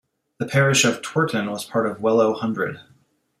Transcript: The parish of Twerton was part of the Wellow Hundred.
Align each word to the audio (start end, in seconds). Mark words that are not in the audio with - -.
The 0.39 0.47
parish 0.47 0.83
of 0.83 1.03
Twerton 1.03 1.51
was 1.51 1.63
part 1.63 1.85
of 1.85 1.97
the 1.97 2.01
Wellow 2.01 2.33
Hundred. 2.33 2.79